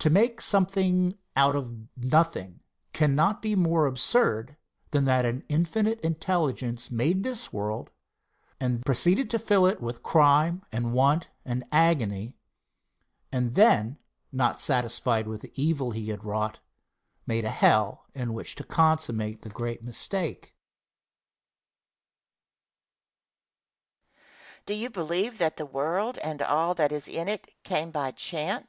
[0.00, 2.62] To make something out of nothing
[2.92, 4.56] cannot be more absurd
[4.90, 7.90] than that an infinite intelligence made this world,
[8.58, 12.36] and proceeded to fill it with crime and want and agony,
[13.30, 13.98] and then,
[14.32, 16.58] not satisfied with the evil he had wrought,
[17.24, 20.54] made a hell in which to consummate the great mistake.
[24.64, 24.64] Question.
[24.66, 28.58] Do you believe that the world, and all that is in it came by chance?